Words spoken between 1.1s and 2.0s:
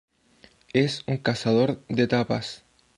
cazador